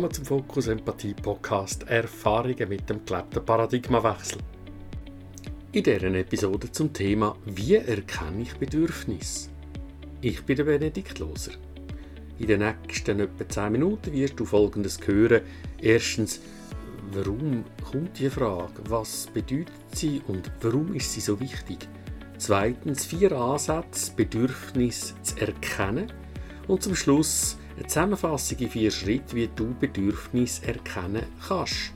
Willkommen 0.00 0.14
zum 0.14 0.24
Fokus 0.24 0.66
Empathie 0.68 1.12
Podcast 1.12 1.86
Erfahrungen 1.86 2.70
mit 2.70 2.88
dem 2.88 3.04
gelebten 3.04 3.44
Paradigmawechsel. 3.44 4.38
In 5.72 5.82
dieser 5.82 6.14
Episode 6.14 6.72
zum 6.72 6.90
Thema 6.90 7.36
Wie 7.44 7.74
erkenne 7.74 8.40
ich 8.40 8.54
Bedürfnis? 8.54 9.50
Ich 10.22 10.42
bin 10.44 10.56
der 10.56 10.64
Benedikt 10.64 11.18
Loser. 11.18 11.52
In 12.38 12.46
den 12.46 12.60
nächsten 12.60 13.20
etwa 13.20 13.46
10 13.46 13.72
Minuten 13.72 14.14
wirst 14.14 14.40
du 14.40 14.46
folgendes 14.46 15.06
hören. 15.06 15.42
Erstens, 15.82 16.40
warum 17.12 17.66
kommt 17.84 18.18
die 18.18 18.30
Frage? 18.30 18.82
Was 18.88 19.26
bedeutet 19.26 19.68
sie 19.92 20.22
und 20.28 20.50
warum 20.62 20.94
ist 20.94 21.12
sie 21.12 21.20
so 21.20 21.38
wichtig? 21.40 21.86
Zweitens, 22.38 23.04
vier 23.04 23.32
Ansätze, 23.32 24.12
Bedürfnis 24.16 25.14
zu 25.22 25.36
erkennen. 25.42 26.10
Und 26.68 26.82
zum 26.82 26.94
Schluss 26.94 27.58
eine 27.80 27.88
Zusammenfassung 27.88 28.58
in 28.58 28.68
vier 28.68 28.90
Schritten, 28.90 29.36
wie 29.36 29.48
du 29.48 29.74
Bedürfnis 29.74 30.60
erkennen 30.60 31.24
kannst. 31.46 31.92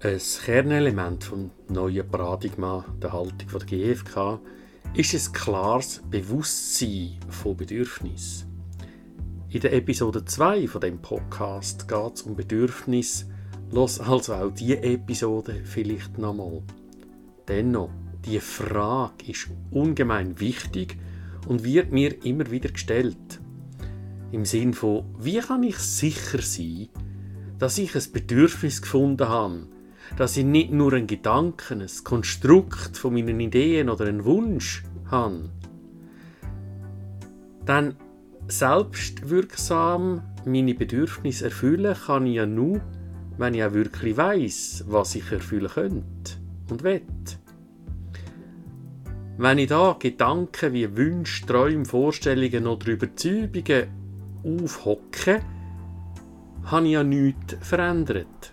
Ein 0.00 0.20
Kernelement 0.44 1.30
des 1.30 1.50
neuen 1.68 2.08
Paradigma 2.08 2.84
der 3.02 3.12
Haltung 3.12 3.48
der 3.50 3.60
GfK 3.60 4.40
ist 4.94 5.14
ein 5.14 5.32
klares 5.32 6.02
Bewusstsein 6.10 7.18
von 7.30 7.56
Bedürfnis. 7.56 8.46
In 9.48 9.60
der 9.60 9.72
Episode 9.72 10.24
2 10.24 10.68
von 10.68 10.80
dem 10.80 11.00
Podcast 11.00 11.88
geht 11.88 12.14
es 12.14 12.22
um 12.22 12.36
Bedürfnis 12.36 13.26
Los 13.72 14.00
also 14.00 14.34
auch 14.34 14.50
diese 14.52 14.82
Episode 14.82 15.62
vielleicht 15.64 16.18
nochmal. 16.18 16.62
Dennoch, 17.48 17.88
die 18.26 18.38
Frage 18.38 19.30
ist 19.30 19.48
ungemein 19.70 20.38
wichtig 20.38 20.98
und 21.48 21.64
wird 21.64 21.90
mir 21.90 22.22
immer 22.22 22.50
wieder 22.50 22.68
gestellt. 22.68 23.40
Im 24.30 24.44
Sinn 24.44 24.74
von, 24.74 25.04
wie 25.18 25.38
kann 25.38 25.62
ich 25.62 25.78
sicher 25.78 26.42
sein, 26.42 26.90
dass 27.58 27.78
ich 27.78 27.96
ein 27.96 28.12
Bedürfnis 28.12 28.82
gefunden 28.82 29.26
habe, 29.26 29.66
dass 30.18 30.36
ich 30.36 30.44
nicht 30.44 30.70
nur 30.70 30.92
ein 30.92 31.06
Gedanken, 31.06 31.80
ein 31.80 32.04
Konstrukt 32.04 32.98
von 32.98 33.14
meinen 33.14 33.40
Ideen 33.40 33.88
oder 33.88 34.04
einen 34.04 34.26
Wunsch 34.26 34.84
habe. 35.10 35.48
Denn 37.66 37.96
selbstwirksam 38.48 40.22
meine 40.44 40.74
Bedürfnisse 40.74 41.46
erfüllen 41.46 41.96
kann 42.06 42.26
ich 42.26 42.36
ja 42.36 42.44
nur, 42.44 42.82
wenn 43.42 43.54
ich 43.54 43.64
auch 43.64 43.72
wirklich 43.72 44.16
weiß, 44.16 44.84
was 44.86 45.16
ich 45.16 45.30
erfüllen 45.32 45.68
könnte 45.68 46.34
und 46.70 46.84
will. 46.84 47.02
Wenn 49.36 49.58
ich 49.58 49.68
da 49.68 49.96
Gedanken 49.98 50.72
wie 50.72 50.96
Wünsche, 50.96 51.44
Träume, 51.44 51.84
Vorstellungen 51.84 52.68
oder 52.68 52.86
Überzeugungen 52.86 53.88
aufhocke, 54.44 55.40
habe 56.66 56.86
ich 56.86 56.92
ja 56.92 57.02
nichts 57.02 57.56
verändert. 57.60 58.52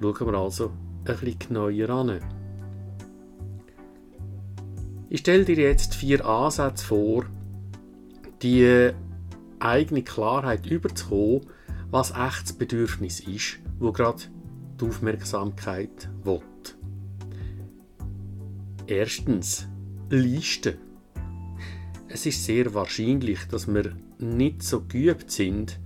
Schauen 0.00 0.26
wir 0.26 0.34
also 0.34 0.72
ein 1.04 1.04
bisschen 1.04 1.38
genauer 1.38 1.90
an. 1.90 2.20
Ich 5.08 5.20
stelle 5.20 5.44
dir 5.44 5.56
jetzt 5.56 5.94
vier 5.94 6.26
Ansätze 6.26 6.84
vor, 6.84 7.26
die 8.42 8.90
eigene 9.60 10.02
Klarheit 10.02 10.66
überzukommen, 10.66 11.42
was 11.94 12.10
echtes 12.10 12.52
Bedürfnis 12.54 13.20
ist 13.20 13.60
wo 13.78 13.92
gerade 13.92 14.24
die 14.80 14.84
Aufmerksamkeit 14.84 16.10
will. 16.24 16.40
Erstens 18.88 19.68
Liste. 20.10 20.76
Es 22.08 22.26
ist 22.26 22.44
sehr 22.44 22.74
wahrscheinlich, 22.74 23.46
dass 23.46 23.72
wir 23.72 23.94
nicht 24.18 24.64
so 24.64 24.82
geübt 24.82 25.30
sind, 25.30 25.78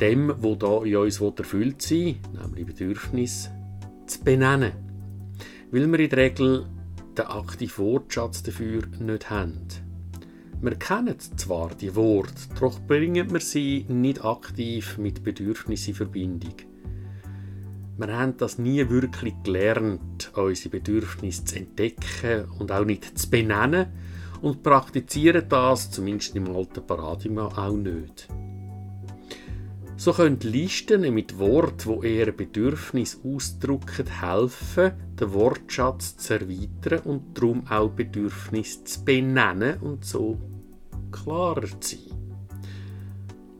dem, 0.00 0.34
wo 0.38 0.56
da 0.56 0.82
in 0.82 0.96
uns 0.96 1.20
erfüllt 1.20 1.80
sein 1.80 2.16
nämlich 2.32 2.66
Bedürfnis, 2.66 3.50
zu 4.06 4.24
benennen. 4.24 4.72
Weil 5.70 5.86
wir 5.86 6.00
in 6.00 6.10
der 6.10 6.18
Regel 6.18 6.66
den 7.16 7.26
aktiven 7.26 7.84
Wortschatz 7.84 8.42
dafür 8.42 8.82
nicht 8.98 9.30
haben. 9.30 9.68
Wir 10.64 10.76
kennen 10.76 11.20
zwar 11.20 11.74
die 11.74 11.94
Worte, 11.94 12.32
doch 12.58 12.80
bringen 12.80 13.30
wir 13.30 13.40
sie 13.40 13.84
nicht 13.86 14.24
aktiv 14.24 14.96
mit 14.96 15.22
Bedürfnissen 15.22 15.90
in 15.90 15.94
Verbindung. 15.94 16.54
Wir 17.98 18.18
haben 18.18 18.38
das 18.38 18.56
nie 18.56 18.88
wirklich 18.88 19.34
gelernt, 19.42 20.32
unsere 20.34 20.70
Bedürfnisse 20.70 21.44
zu 21.44 21.56
entdecken 21.56 22.46
und 22.58 22.72
auch 22.72 22.86
nicht 22.86 23.18
zu 23.18 23.28
benennen 23.28 23.88
und 24.40 24.62
praktizieren 24.62 25.44
das, 25.50 25.90
zumindest 25.90 26.34
im 26.34 26.48
alten 26.56 26.86
Paradigma, 26.86 27.48
auch 27.48 27.76
nicht. 27.76 28.26
So 29.98 30.14
können 30.14 30.40
Listen 30.40 31.12
mit 31.12 31.38
Worten, 31.38 32.00
die 32.00 32.06
eher 32.06 32.32
Bedürfnis 32.32 33.20
ausdrücken, 33.22 34.06
helfen, 34.06 34.92
den 35.20 35.32
Wortschatz 35.34 36.16
zu 36.16 36.40
erweitern 36.40 37.00
und 37.04 37.36
darum 37.36 37.66
auch 37.68 37.90
Bedürfnis 37.90 38.82
zu 38.84 39.04
benennen 39.04 39.78
und 39.82 40.06
so 40.06 40.38
klarer 41.14 41.80
zu 41.80 41.96
sein. 41.96 42.24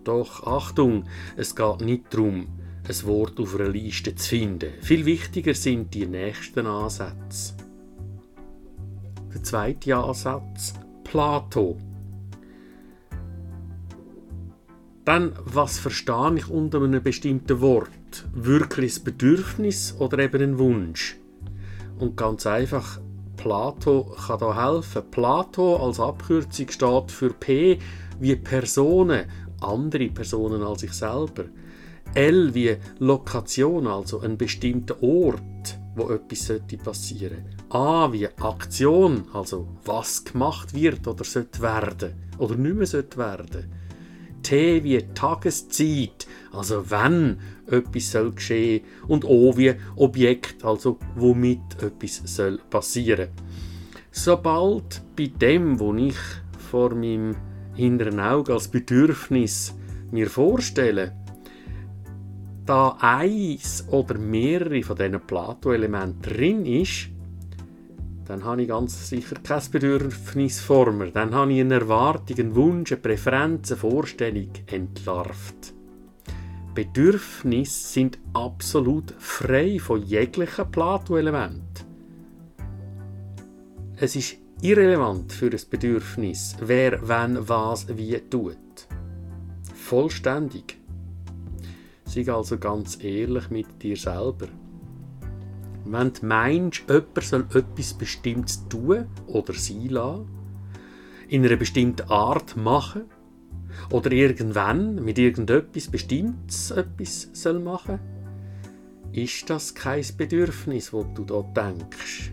Doch 0.04 0.46
Achtung, 0.46 1.04
es 1.36 1.56
geht 1.56 1.80
nicht 1.80 2.12
darum, 2.12 2.48
ein 2.86 3.06
Wort 3.06 3.40
auf 3.40 3.54
einer 3.54 3.68
Liste 3.70 4.14
zu 4.14 4.28
finden. 4.28 4.72
Viel 4.82 5.06
wichtiger 5.06 5.54
sind 5.54 5.94
die 5.94 6.06
nächsten 6.06 6.66
Ansätze. 6.66 7.54
Der 9.32 9.42
zweite 9.42 9.96
Ansatz, 9.96 10.74
Plato. 11.02 11.78
Dann, 15.04 15.32
was 15.44 15.78
verstehe 15.78 16.36
ich 16.36 16.48
unter 16.48 16.82
einem 16.82 17.02
bestimmten 17.02 17.60
Wort? 17.60 18.26
Wirklich 18.32 18.98
ein 18.98 19.04
Bedürfnis 19.04 19.94
oder 19.98 20.18
eben 20.18 20.42
ein 20.42 20.58
Wunsch? 20.58 21.16
Und 21.98 22.16
ganz 22.16 22.46
einfach, 22.46 23.00
Plato 23.44 24.06
kann 24.26 24.38
da 24.38 24.72
helfen. 24.72 25.02
Plato 25.10 25.76
als 25.76 26.00
Abkürzung 26.00 26.70
steht 26.70 27.10
für 27.10 27.28
P 27.28 27.78
wie 28.18 28.36
Personen, 28.36 29.26
andere 29.60 30.08
Personen 30.08 30.62
als 30.62 30.82
ich 30.82 30.94
selber. 30.94 31.44
L 32.14 32.54
wie 32.54 32.78
Lokation, 33.00 33.86
also 33.86 34.20
ein 34.20 34.38
bestimmter 34.38 34.96
Ort, 35.02 35.78
wo 35.94 36.08
etwas 36.08 36.46
sollte 36.46 36.78
passieren. 36.78 37.44
A 37.68 38.10
wie 38.10 38.28
Aktion, 38.28 39.26
also 39.34 39.68
was 39.84 40.24
gemacht 40.24 40.72
wird 40.72 41.06
oder 41.06 41.24
sollte 41.24 41.60
werden 41.60 42.14
oder 42.38 42.54
nicht 42.54 42.76
mehr 42.76 42.86
sollte 42.86 43.18
werden. 43.18 43.70
T 44.44 44.84
wie 44.84 44.98
Tageszeit, 45.14 46.28
also 46.52 46.88
wenn 46.90 47.38
etwas 47.66 48.12
soll 48.12 48.32
geschehen 48.32 48.84
und 49.08 49.24
O 49.24 49.56
wie 49.56 49.74
Objekt, 49.96 50.64
also 50.64 50.98
womit 51.16 51.82
etwas 51.82 52.22
soll 52.26 52.60
passieren. 52.70 53.30
Sobald 54.12 55.02
bei 55.16 55.26
dem, 55.26 55.80
wo 55.80 55.92
ich 55.94 56.14
vor 56.70 56.94
meinem 56.94 57.34
hinteren 57.74 58.20
Auge 58.20 58.52
als 58.52 58.68
Bedürfnis 58.68 59.74
mir 60.12 60.30
vorstelle, 60.30 61.16
da 62.64 62.96
eins 63.00 63.84
oder 63.90 64.16
mehrere 64.16 64.82
von 64.82 64.96
diesen 64.96 65.20
Plato-Elementen 65.20 66.22
drin 66.22 66.66
ist, 66.66 67.08
dann 68.26 68.44
habe 68.44 68.62
ich 68.62 68.68
ganz 68.68 69.08
sicher 69.08 69.36
kein 69.42 69.62
Bedürfnis 69.70 70.60
vor 70.60 70.90
mir. 70.92 71.10
Dann 71.10 71.34
habe 71.34 71.52
ich 71.52 71.60
eine 71.60 71.74
Erwartung, 71.74 72.38
einen 72.38 72.54
Wunsch, 72.54 72.92
eine 72.92 73.00
Präferenz, 73.00 73.70
eine 73.70 73.80
Vorstellung 73.80 74.50
entlarvt. 74.66 75.74
Bedürfnisse 76.74 77.92
sind 77.92 78.18
absolut 78.32 79.14
frei 79.18 79.78
von 79.78 80.02
jeglichen 80.02 80.70
Plato-Elementen. 80.70 81.84
Es 83.96 84.16
ist 84.16 84.36
irrelevant 84.60 85.32
für 85.32 85.50
ein 85.50 85.60
Bedürfnis, 85.70 86.56
wer, 86.60 86.98
wann, 87.06 87.48
was, 87.48 87.86
wie 87.96 88.18
tut. 88.28 88.56
Vollständig. 89.74 90.78
Sei 92.06 92.32
also 92.32 92.58
ganz 92.58 93.02
ehrlich 93.02 93.50
mit 93.50 93.82
dir 93.82 93.96
selber. 93.96 94.48
Wenn 95.84 96.12
du 96.12 96.26
meinst, 96.26 96.84
jemand 96.88 97.22
soll 97.22 97.46
etwas 97.54 97.94
Bestimmtes 97.94 98.66
tun 98.68 99.06
oder 99.26 99.52
sein 99.52 99.88
lassen, 99.88 100.28
in 101.28 101.44
einer 101.44 101.56
bestimmten 101.56 102.08
Art 102.10 102.56
machen 102.56 103.04
oder 103.90 104.12
irgendwann 104.12 105.04
mit 105.04 105.18
irgendetwas 105.18 105.88
Bestimmtes 105.88 106.70
etwas 106.70 107.28
soll 107.32 107.58
machen, 107.60 107.98
ist 109.12 109.48
das 109.48 109.74
kein 109.74 110.04
Bedürfnis, 110.16 110.90
das 110.90 111.06
du 111.14 111.24
da 111.24 111.42
denkst. 111.42 112.32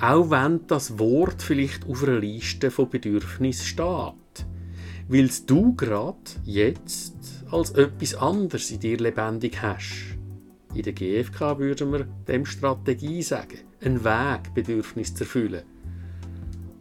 Auch 0.00 0.30
wenn 0.30 0.66
das 0.66 0.98
Wort 0.98 1.42
vielleicht 1.42 1.86
auf 1.88 2.02
einer 2.02 2.18
Liste 2.18 2.70
von 2.70 2.90
Bedürfnissen 2.90 3.66
steht. 3.66 4.46
Weil 5.08 5.30
du 5.46 5.74
gerade 5.74 6.18
jetzt 6.44 7.14
als 7.50 7.70
etwas 7.72 8.14
anderes 8.14 8.70
in 8.70 8.80
dir 8.80 8.98
lebendig 8.98 9.60
hast. 9.62 10.19
In 10.74 10.82
der 10.82 10.92
GfK 10.92 11.58
würden 11.58 11.92
wir 11.92 12.04
dem 12.28 12.46
Strategie 12.46 13.22
sagen. 13.22 13.58
ein 13.82 14.04
Weg, 14.04 14.54
Bedürfnis 14.54 15.14
zu 15.14 15.24
erfüllen. 15.24 15.62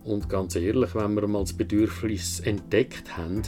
Und 0.04 0.30
ganz 0.30 0.56
ehrlich, 0.56 0.96
wenn 0.96 1.14
wir 1.16 1.28
mal 1.28 1.40
das 1.40 1.54
Bedürfnis 1.54 2.40
entdeckt 2.42 3.18
haben, 3.18 3.42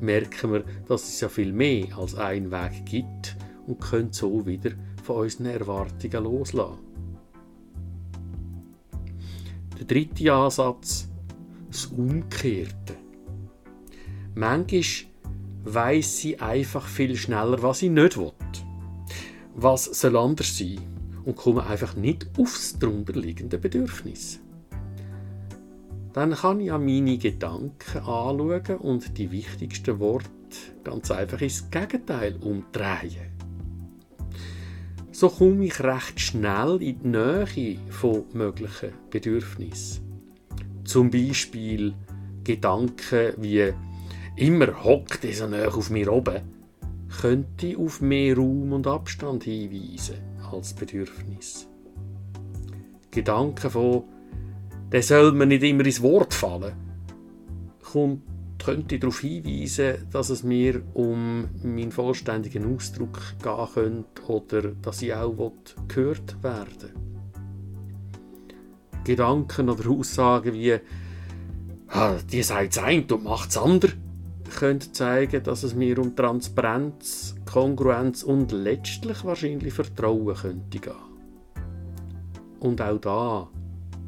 merken 0.00 0.52
wir, 0.52 0.64
dass 0.86 1.08
es 1.08 1.20
ja 1.20 1.28
viel 1.28 1.52
mehr 1.52 1.96
als 1.96 2.14
einen 2.14 2.50
Weg 2.50 2.84
gibt 2.86 3.36
und 3.66 3.80
können 3.80 4.12
so 4.12 4.46
wieder 4.46 4.70
von 5.02 5.22
unseren 5.22 5.46
Erwartungen 5.46 6.24
loslassen. 6.24 6.78
Der 9.78 9.86
dritte 9.86 10.32
Ansatz, 10.32 11.08
das 11.70 11.86
Umkehrte. 11.86 12.96
Manchmal 14.34 14.82
weiss 15.64 16.18
sie 16.18 16.38
einfach 16.38 16.86
viel 16.86 17.16
schneller, 17.16 17.62
was 17.62 17.80
sie 17.80 17.88
nicht 17.88 18.16
will. 18.16 18.32
Was 19.60 19.86
soll 19.86 20.16
anders 20.16 20.56
sein? 20.56 20.78
Und 21.24 21.34
komme 21.34 21.66
einfach 21.66 21.96
nicht 21.96 22.28
aufs 22.38 22.78
darunterliegende 22.78 23.58
Bedürfnis. 23.58 24.38
Dann 26.12 26.30
kann 26.30 26.60
ich 26.60 26.70
an 26.70 26.84
meine 26.84 27.18
Gedanken 27.18 27.98
anschauen 27.98 28.76
und 28.78 29.18
die 29.18 29.32
wichtigsten 29.32 29.98
Worte 29.98 30.30
ganz 30.84 31.10
einfach 31.10 31.40
ins 31.40 31.68
Gegenteil 31.72 32.36
umdrehen. 32.36 33.32
So 35.10 35.28
komme 35.28 35.64
ich 35.64 35.80
recht 35.80 36.20
schnell 36.20 36.80
in 36.80 37.02
die 37.02 37.08
Nähe 37.08 37.78
von 37.90 38.26
möglichen 38.34 38.92
Bedürfnissen. 39.10 40.04
Zum 40.84 41.10
Beispiel 41.10 41.94
Gedanken 42.44 43.32
wie 43.38 43.72
immer 44.36 44.84
hockt 44.84 45.24
er 45.24 45.34
so 45.34 45.48
nah 45.48 45.66
auf 45.66 45.90
mir 45.90 46.12
oben, 46.12 46.57
könnte 47.20 47.76
auf 47.78 48.00
mehr 48.00 48.36
Raum 48.36 48.72
und 48.72 48.86
Abstand 48.86 49.44
hinweisen 49.44 50.16
als 50.52 50.74
Bedürfnis. 50.74 51.68
Gedanken 53.10 53.70
von, 53.70 54.04
der 54.92 55.02
soll 55.02 55.32
mir 55.32 55.46
nicht 55.46 55.62
immer 55.62 55.84
ins 55.84 56.02
Wort 56.02 56.34
fallen, 56.34 56.72
kommt, 57.82 58.22
könnte 58.62 58.98
darauf 58.98 59.20
hinweisen, 59.20 60.06
dass 60.10 60.30
es 60.30 60.42
mir 60.42 60.82
um 60.94 61.48
meinen 61.62 61.92
vollständigen 61.92 62.74
Ausdruck 62.74 63.20
gehen 63.42 63.66
könnte 63.74 64.22
oder 64.26 64.62
dass 64.82 65.02
ich 65.02 65.14
auch 65.14 65.52
gehört 65.86 66.42
werden 66.42 67.08
Gedanken 69.04 69.70
oder 69.70 69.88
Aussagen 69.88 70.52
wie 70.52 70.78
die 72.30 72.42
sagt 72.42 72.72
es 72.72 72.78
ein 72.78 73.10
und 73.10 73.24
macht 73.24 73.48
es 73.48 73.56
andere 73.56 73.92
könnte 74.50 74.92
zeigen, 74.92 75.42
dass 75.42 75.62
es 75.62 75.74
mir 75.74 75.98
um 75.98 76.14
Transparenz, 76.14 77.34
Kongruenz 77.50 78.22
und 78.22 78.52
letztlich 78.52 79.24
wahrscheinlich 79.24 79.74
Vertrauen 79.74 80.34
könnte 80.34 80.78
gehen. 80.78 80.92
Und 82.60 82.82
auch 82.82 82.98
da, 82.98 83.48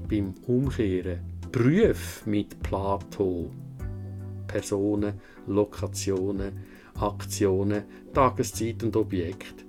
beim 0.08 0.34
Umkehren, 0.46 1.20
prüf 1.52 2.26
mit 2.26 2.60
Plato 2.62 3.50
Personen, 4.46 5.20
Lokationen, 5.46 6.52
Aktionen, 6.94 7.84
Tageszeit 8.12 8.82
und 8.82 8.96
Objekt, 8.96 9.64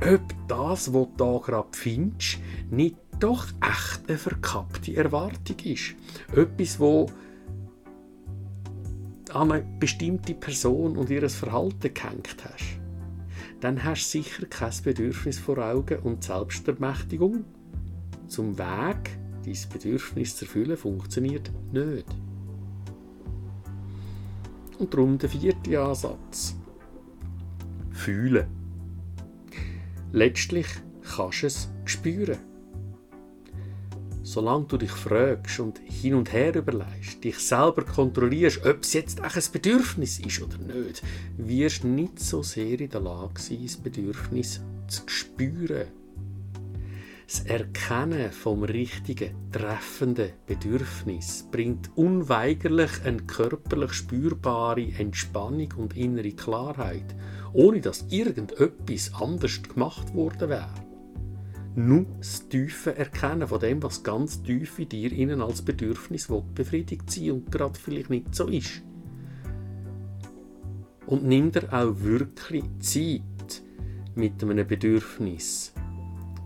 ob 0.00 0.20
das, 0.46 0.92
was 0.92 1.06
du 1.06 1.12
da 1.16 1.38
gerade 1.38 1.68
findest, 1.72 2.38
nicht 2.70 2.96
doch 3.18 3.46
echt 3.62 4.08
eine 4.08 4.18
verkappte 4.18 4.94
Erwartung 4.94 5.56
ist. 5.64 5.94
Etwas, 6.34 6.78
wo 6.78 7.06
an 9.36 9.52
eine 9.52 9.66
bestimmte 9.78 10.34
Person 10.34 10.96
und 10.96 11.10
ihr 11.10 11.28
Verhalten 11.28 11.92
gehängt 11.92 12.36
hast, 12.42 12.80
dann 13.60 13.84
hast 13.84 14.06
du 14.06 14.22
sicher 14.22 14.46
kein 14.46 14.72
Bedürfnis 14.82 15.38
vor 15.38 15.58
Augen 15.58 15.98
und 16.00 16.24
Selbstermächtigung 16.24 17.44
zum 18.28 18.58
Weg, 18.58 19.18
dein 19.44 19.58
Bedürfnis 19.72 20.36
zu 20.36 20.44
erfüllen, 20.44 20.76
funktioniert 20.76 21.50
nicht. 21.72 22.06
Und 24.78 24.92
darum 24.92 25.18
der 25.18 25.28
vierte 25.28 25.80
Ansatz. 25.80 26.56
Fühlen. 27.90 28.46
Letztlich 30.12 30.66
kannst 31.02 31.42
du 31.42 31.46
es 31.46 31.68
spüren. 31.84 32.38
Solange 34.26 34.64
du 34.64 34.76
dich 34.76 34.90
fragst 34.90 35.60
und 35.60 35.78
hin 35.78 36.14
und 36.14 36.32
her 36.32 36.52
überlegst, 36.52 37.22
dich 37.22 37.38
selber 37.38 37.84
kontrollierst, 37.84 38.66
ob 38.66 38.82
es 38.82 38.92
jetzt 38.92 39.20
ein 39.20 39.42
Bedürfnis 39.52 40.18
ist 40.18 40.42
oder 40.42 40.58
nicht, 40.58 41.00
wirst 41.36 41.84
du 41.84 41.86
nicht 41.86 42.18
so 42.18 42.42
sehr 42.42 42.80
in 42.80 42.90
der 42.90 43.02
Lage 43.02 43.40
sein, 43.40 43.60
das 43.62 43.76
Bedürfnis 43.76 44.60
zu 44.88 45.02
spüren. 45.06 45.86
Das 47.28 47.40
Erkennen 47.42 48.32
vom 48.32 48.64
richtigen, 48.64 49.30
treffenden 49.52 50.32
Bedürfnis 50.44 51.46
bringt 51.52 51.96
unweigerlich 51.96 52.90
eine 53.04 53.22
körperlich 53.22 53.92
spürbare 53.92 54.90
Entspannung 54.98 55.72
und 55.76 55.96
innere 55.96 56.32
Klarheit, 56.32 57.14
ohne 57.52 57.80
dass 57.80 58.04
irgendetwas 58.10 59.12
anders 59.14 59.62
gemacht 59.62 60.12
worden 60.16 60.48
wäre 60.48 60.85
nur 61.76 62.06
das 62.18 62.48
tiefe 62.48 62.96
Erkennen 62.96 63.46
von 63.46 63.60
dem, 63.60 63.82
was 63.82 64.02
ganz 64.02 64.42
tief 64.42 64.78
in 64.78 64.88
dir 64.88 65.12
innen 65.12 65.42
als 65.42 65.62
Bedürfnis 65.62 66.30
will, 66.30 66.42
befriedigt 66.54 67.10
sein 67.10 67.32
und 67.32 67.52
gerade 67.52 67.78
vielleicht 67.78 68.10
nicht 68.10 68.34
so 68.34 68.48
ist. 68.48 68.82
Und 71.06 71.24
nimm 71.24 71.52
dir 71.52 71.72
auch 71.72 72.00
wirklich 72.00 72.64
Zeit 72.80 73.62
mit 74.14 74.42
einem 74.42 74.66
Bedürfnis. 74.66 75.72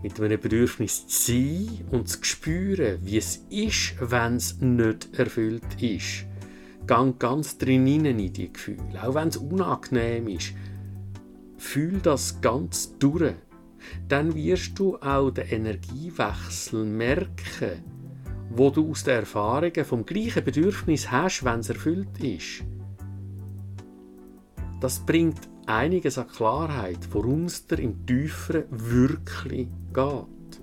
Mit 0.03 0.19
einem 0.19 0.39
Bedürfnis 0.39 1.07
zu 1.07 1.31
sein 1.31 1.85
und 1.91 2.09
zu 2.09 2.23
spüren, 2.23 2.99
wie 3.01 3.17
es 3.17 3.45
ist, 3.49 3.95
wenn 3.99 4.35
es 4.35 4.59
nicht 4.59 5.17
erfüllt 5.17 5.81
ist. 5.81 6.25
Gang 6.87 7.17
ganz 7.19 7.57
drin 7.57 7.87
in 7.87 8.33
die 8.33 8.51
Gefühle, 8.51 9.01
auch 9.01 9.15
wenn 9.15 9.29
es 9.29 9.37
unangenehm 9.37 10.27
ist. 10.27 10.53
Fühl 11.57 11.99
das 11.99 12.41
ganz 12.41 12.97
durch 12.97 13.33
dann 14.11 14.35
wirst 14.35 14.77
du 14.77 14.97
auch 14.97 15.31
den 15.31 15.47
Energiewechsel 15.47 16.83
merken, 16.83 17.81
wo 18.49 18.69
du 18.69 18.91
aus 18.91 19.05
den 19.05 19.19
Erfahrungen 19.19 19.85
vom 19.85 20.05
gleichen 20.05 20.43
Bedürfnis 20.43 21.09
hast, 21.09 21.45
wenn 21.45 21.61
es 21.61 21.69
erfüllt 21.69 22.21
ist. 22.21 22.65
Das 24.81 24.99
bringt 25.05 25.39
einiges 25.65 26.17
an 26.17 26.27
Klarheit, 26.27 26.99
worum 27.11 27.45
es 27.45 27.65
dir 27.65 27.79
im 27.79 28.05
Tieferen 28.05 28.65
wirklich 28.69 29.69
geht. 29.93 30.61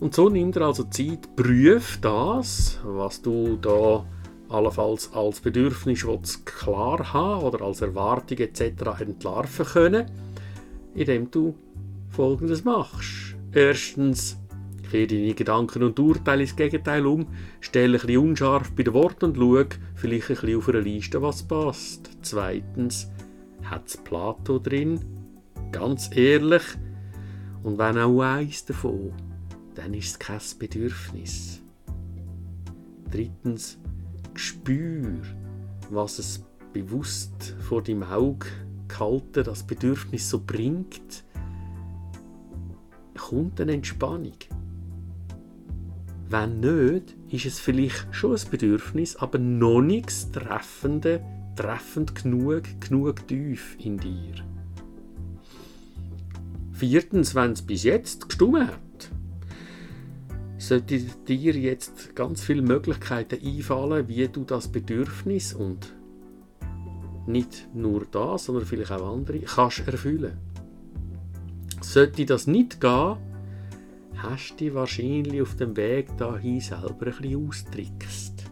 Und 0.00 0.14
so 0.14 0.28
nimm 0.28 0.52
dir 0.52 0.66
also 0.66 0.84
Zeit, 0.84 1.34
prüf 1.34 1.98
das, 2.02 2.78
was 2.84 3.22
du 3.22 3.56
da 3.56 4.04
allenfalls 4.50 5.10
als 5.14 5.40
Bedürfnis 5.40 6.04
klar 6.44 7.14
haben 7.14 7.42
oder 7.42 7.64
als 7.64 7.80
Erwartung 7.80 8.36
etc. 8.36 9.00
entlarven 9.00 9.64
können, 9.64 10.25
indem 10.96 11.30
du 11.30 11.54
folgendes 12.08 12.64
machst. 12.64 13.36
Erstens, 13.52 14.38
kehre 14.90 15.06
deine 15.06 15.34
Gedanken 15.34 15.82
und 15.82 15.98
Urteile 15.98 16.42
ins 16.42 16.56
Gegenteil 16.56 17.06
um, 17.06 17.26
stelle 17.60 17.98
ein 17.98 18.06
bisschen 18.06 18.22
unscharf 18.22 18.72
bei 18.72 18.82
den 18.82 18.94
Worten 18.94 19.26
und 19.26 19.36
schau 19.36 19.64
vielleicht 19.94 20.30
ein 20.30 20.36
bisschen 20.36 20.58
auf 20.58 20.68
einer 20.68 20.80
Liste, 20.80 21.22
was 21.22 21.42
passt. 21.42 22.10
Zweitens, 22.22 23.10
hat 23.64 23.86
es 23.88 23.96
Plato 23.96 24.58
drin? 24.58 25.00
Ganz 25.70 26.10
ehrlich. 26.16 26.62
Und 27.62 27.78
wenn 27.78 27.98
auch 27.98 28.20
eins 28.22 28.64
davon, 28.64 29.12
dann 29.74 29.92
ist 29.92 30.10
es 30.10 30.18
kein 30.18 30.40
Bedürfnis. 30.58 31.62
Drittens, 33.10 33.78
Gespür, 34.32 35.22
was 35.90 36.18
es 36.18 36.44
bewusst 36.72 37.56
vor 37.60 37.82
dem 37.82 38.02
Auge 38.02 38.46
gehalten, 38.88 39.44
das 39.44 39.62
Bedürfnis 39.64 40.28
so 40.28 40.40
bringt, 40.44 41.24
kommt 43.16 43.60
eine 43.60 43.72
Entspannung. 43.72 44.36
Wenn 46.28 46.60
nicht, 46.60 47.16
ist 47.30 47.46
es 47.46 47.60
vielleicht 47.60 48.08
schon 48.10 48.36
ein 48.36 48.50
Bedürfnis, 48.50 49.16
aber 49.16 49.38
noch 49.38 49.80
nichts 49.80 50.30
treffende, 50.32 51.20
treffend 51.54 52.14
genug, 52.14 52.64
genug 52.80 53.26
tief 53.28 53.76
in 53.78 53.96
dir. 53.98 54.34
Viertens, 56.72 57.34
wenn 57.34 57.52
es 57.52 57.62
bis 57.62 57.84
jetzt 57.84 58.28
gestummen 58.28 58.66
hat, 58.66 59.10
sollte 60.58 60.98
dir 60.98 61.54
jetzt 61.54 62.14
ganz 62.14 62.42
viele 62.42 62.62
Möglichkeiten 62.62 63.38
einfallen, 63.42 64.08
wie 64.08 64.28
du 64.28 64.44
das 64.44 64.68
Bedürfnis 64.68 65.54
und 65.54 65.95
nicht 67.26 67.68
nur 67.74 68.06
das, 68.10 68.44
sondern 68.44 68.64
vielleicht 68.64 68.92
auch 68.92 69.14
andere, 69.14 69.40
kannst 69.40 69.86
erfüllen. 69.86 70.38
Sollte 71.80 72.26
das 72.26 72.46
nicht 72.46 72.80
gehen, 72.80 73.16
hast 74.16 74.52
du 74.52 74.56
dich 74.56 74.74
wahrscheinlich 74.74 75.42
auf 75.42 75.56
dem 75.56 75.76
Weg 75.76 76.16
dahin 76.16 76.60
selber 76.60 76.90
ein 76.90 76.98
bisschen 76.98 77.48
austrickst. 77.48 78.44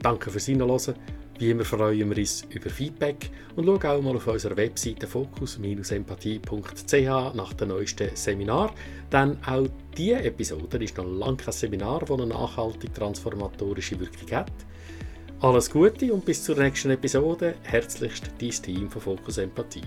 Danke 0.00 0.30
fürs 0.30 0.46
Hinhören. 0.46 0.94
Wie 1.38 1.50
immer 1.50 1.64
freuen 1.64 2.10
wir 2.10 2.18
uns 2.18 2.44
über 2.50 2.68
Feedback 2.68 3.30
und 3.54 3.64
schauen 3.64 3.84
auch 3.84 4.02
mal 4.02 4.16
auf 4.16 4.26
unserer 4.26 4.56
Webseite 4.56 5.06
fokus-empathie.ch 5.06 7.34
nach 7.34 7.52
dem 7.52 7.68
neuesten 7.68 8.10
Seminar. 8.14 8.74
Denn 9.12 9.38
auch 9.46 9.68
diese 9.96 10.24
Episode 10.24 10.82
ist 10.82 10.96
noch 10.96 11.06
lange 11.06 11.36
kein 11.36 11.52
Seminar, 11.52 12.00
das 12.00 12.10
eine 12.10 12.26
nachhaltig 12.26 12.92
transformatorische 12.92 14.00
Wirkung 14.00 14.36
hat. 14.36 14.50
Alles 15.40 15.70
Gute 15.70 16.12
und 16.12 16.24
bis 16.24 16.42
zur 16.42 16.56
nächsten 16.56 16.90
Episode. 16.90 17.54
Herzlichst 17.62 18.32
dein 18.40 18.50
Team 18.50 18.90
von 18.90 19.00
Fokus 19.00 19.38
Empathie. 19.38 19.84